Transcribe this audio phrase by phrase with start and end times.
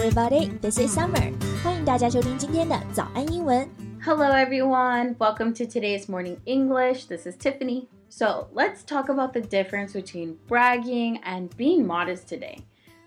[0.00, 0.50] everybody.
[0.60, 1.32] This is Summer.
[1.62, 3.68] 欢迎大家收听今天的早安英文。
[4.02, 5.16] Hello, everyone.
[5.16, 7.06] Welcome to today's morning English.
[7.06, 7.86] This is Tiffany.
[8.08, 12.58] So, let's talk about the difference between bragging and being modest today.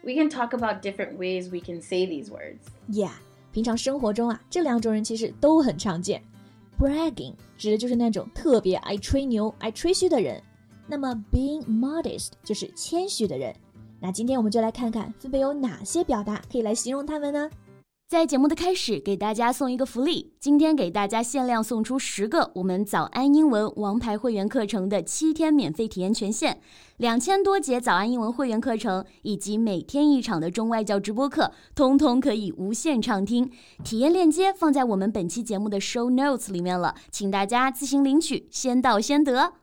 [0.04, 2.60] We can talk about different ways we can say these words.
[2.90, 3.12] Yeah，
[3.52, 6.22] 平常生活中啊，这两种人其实都很常见。
[6.78, 10.42] Bragging 指的就是那种特别爱吹牛、爱吹嘘的人。
[10.88, 13.56] 那么 being modest 就是谦虚的人。
[14.05, 17.49] 那今天我们就来看看分别有哪些表达可以来形容他们呢？
[18.07, 26.61] 在节目的开始，给大家送一个福利，今天给大家限量送出十个我们早安英文王牌会员课程的七天免费体验权限，
[26.99, 33.51] 两千多节早安英文会员课程以及每天一场的中外教直播课，通通可以无限畅听。
[33.83, 39.55] 体验链接放在我们本期节目的 show notes 里面了，请大家自行领取，先到先得。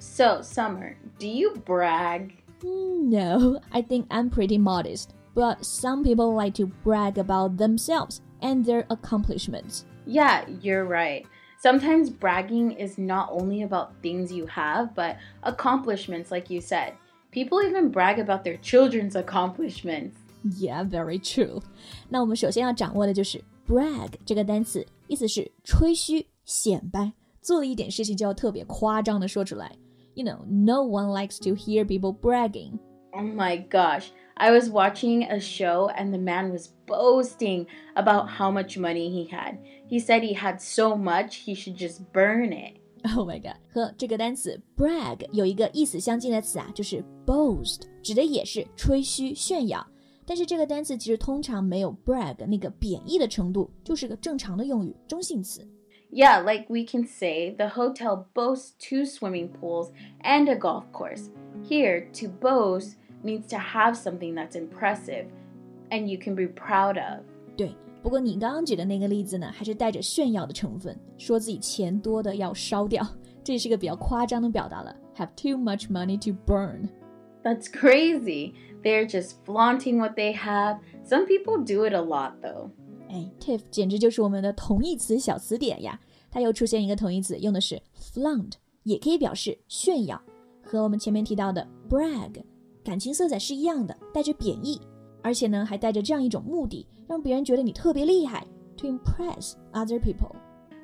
[0.00, 2.30] So, Summer, do you brag?
[2.63, 5.13] No, I think I'm pretty modest.
[5.33, 9.85] But some people like to brag about themselves and their accomplishments.
[10.05, 11.25] Yeah, you're right.
[11.61, 16.93] Sometimes bragging is not only about things you have, but accomplishments, like you said.
[17.31, 20.15] People even brag about their children's accomplishments.
[20.57, 21.61] Yeah, very true.
[22.09, 29.71] 那我们首先要掌握的就是 brag 这个单词，意思是吹嘘、显摆，做了一点事情就要特别夸张的说出来。
[30.15, 32.79] You know, no one likes to hear people bragging.
[33.13, 34.11] Oh my gosh.
[34.35, 39.27] I was watching a show and the man was boasting about how much money he
[39.29, 39.57] had.
[39.89, 42.77] He said he had so much he should just burn it.
[43.15, 49.85] Oh my god，和这个单词 brag 有一个意思相近的词啊，就是 boast，指的也是吹嘘、炫耀。
[50.25, 55.67] 但是这个单词其实通常没有 brag 那个贬义的程度，就是个正常的用语，中性词。
[56.11, 59.91] Yeah, like we can say the hotel boasts two swimming pools
[60.21, 61.29] and a golf course.
[61.61, 65.27] Here, to boast means to have something that's impressive
[65.91, 67.23] and you can be proud of.
[67.55, 73.05] 对，不过你刚刚举的那个例子呢，还是带着炫耀的成分，说自己钱多的要烧掉，
[73.43, 74.95] 这也是个比较夸张的表达了。
[75.15, 76.89] Have too much money to burn。
[77.43, 78.53] That's crazy.
[78.81, 80.79] They're just flaunting what they have.
[81.05, 82.71] Some people do it a lot though.
[83.13, 85.99] 哎，Tiff 简直就是我们的同义词小词典呀！
[86.31, 88.53] 它又出现一个同义词，用的是 flaunt，
[88.83, 90.21] 也可以表示炫耀，
[90.61, 92.43] 和我们前面提到的 brag
[92.83, 94.79] 感情色彩是一样的，带着贬义，
[95.23, 98.45] 而且呢还带着这样一种目的，让别人觉得你特别厉害，
[98.77, 100.35] to impress other people。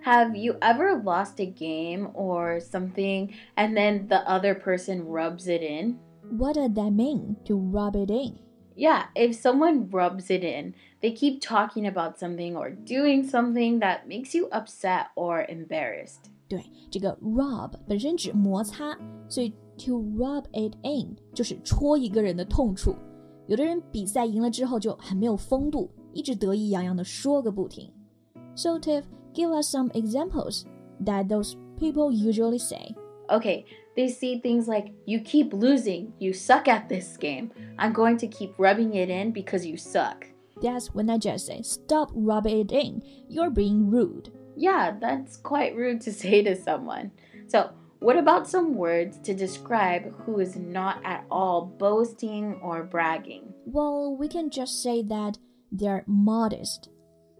[0.04, 5.62] Have you ever lost a game or something and then the other person rubs it
[5.64, 5.98] in?
[6.38, 7.36] What does that mean?
[7.46, 8.36] To rub it in？
[8.80, 14.08] Yeah, if someone rubs it in, they keep talking about something or doing something that
[14.08, 16.30] makes you upset or embarrassed.
[16.50, 16.62] 对，
[16.92, 18.98] 这个 rub 本身指摩擦，
[19.30, 22.96] 所以 to rub it in 就是戳一个人的痛处。
[23.48, 27.90] 有的人比赛赢了之后就很没有风度，一直得意洋洋的说个不停。
[28.56, 30.64] So Tiff, give us some examples
[31.04, 32.94] that those people usually say.
[33.30, 37.52] Okay, they say things like, You keep losing, you suck at this game.
[37.78, 40.28] I'm going to keep rubbing it in because you suck.
[40.62, 43.02] That's when I just say, stop rubbing it in.
[43.28, 44.32] You're being rude.
[44.56, 47.12] Yeah, that's quite rude to say to someone.
[47.48, 53.54] So, what about some words to describe who is not at all boasting or bragging?
[53.66, 55.40] Well, we can just say that
[55.72, 56.90] they're modest.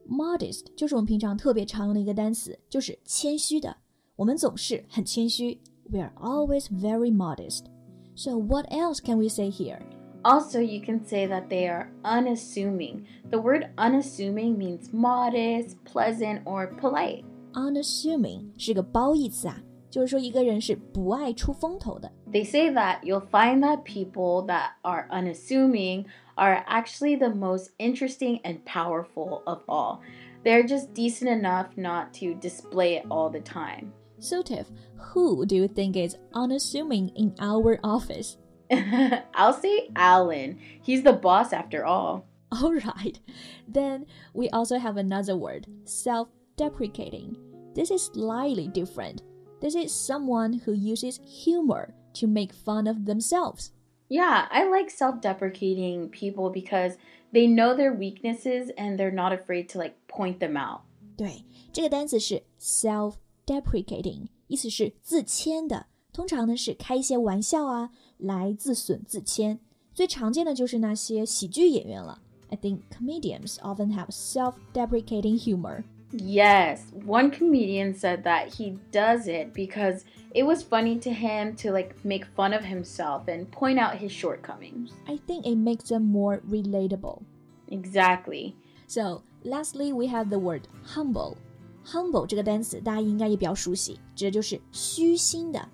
[0.10, 3.78] Modest 就是我们平常特别常用的一个单词，就是谦虚的。
[4.16, 5.60] 我们总是很谦虚。
[5.90, 7.70] We are always very modest.
[8.16, 9.80] So what else can we say here?
[10.24, 13.06] Also, you can say that they are unassuming.
[13.30, 17.24] The word unassuming means modest, pleasant, or polite.
[17.54, 22.12] Unassuming 是个褒义词啊，就是说一个人是不爱出风头的。
[22.32, 26.06] They say that you'll find that people that are unassuming
[26.36, 30.00] are actually the most interesting and powerful of all.
[30.44, 33.94] They're just decent enough not to display it all the time.
[34.20, 38.38] So Tiff, who do you think is unassuming in our office?
[39.34, 40.58] I'll say Alan.
[40.82, 42.26] He's the boss after all.
[42.52, 43.20] All right.
[43.68, 47.38] Then we also have another word, self-deprecating.
[47.74, 49.22] This is slightly different.
[49.62, 53.72] This is someone who uses humor to make fun of themselves.
[54.08, 56.94] Yeah, I like self deprecating people because
[57.34, 60.82] they know their weaknesses and they're not afraid to like point them out.
[61.18, 61.44] 对，
[61.74, 62.44] 这个单词是
[63.46, 65.88] self-deprecating，意思是自谦的。
[66.12, 69.60] 通常呢是开一些玩笑啊，来自损自谦。
[69.94, 72.22] 最常见的就是那些喜剧演员了。
[72.50, 75.84] I think comedians often have self-deprecating humor.
[76.12, 80.04] Yes, one comedian said that he does it because
[80.34, 84.12] it was funny to him to like make fun of himself and point out his
[84.12, 84.92] shortcomings.
[85.08, 87.24] I think it makes them more relatable.
[87.70, 88.56] Exactly.
[88.88, 91.38] So lastly, we have the word humble.
[91.86, 95.70] Humble 这个单词大家应该也比较熟悉，指的就是虚心的。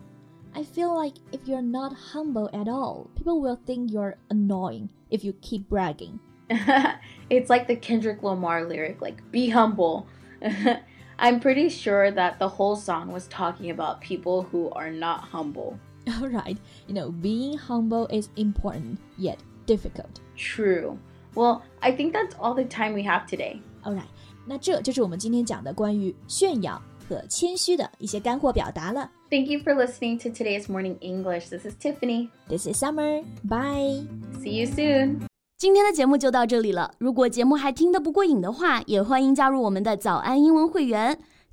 [0.54, 5.25] I feel like if you're not humble at all, people will think you're annoying if
[5.25, 6.19] you keep bragging.
[7.30, 10.06] it's like the Kendrick Lamar lyric, like, be humble.
[11.18, 15.80] I'm pretty sure that the whole song was talking about people who are not humble.
[16.19, 16.57] All right,
[16.88, 20.19] you know, being humble is important yet difficult.
[20.36, 20.98] True.
[21.33, 23.62] Well, I think that's all the time we have today.
[23.86, 24.10] All right，
[24.46, 29.10] 那这就是我们今天讲的关于炫耀和谦虚的一些干货表达了。
[29.31, 31.48] Thank you for listening to today's morning English.
[31.48, 32.28] This is Tiffany.
[32.48, 33.25] This is Summer.
[33.43, 34.06] Bye.
[34.40, 35.26] See you soon.
[35.58, 36.93] 今天的节目就到这里了。
[36.98, 41.19] 如果节目还听得不过瘾的话，也欢迎加入我们的早安英文会员。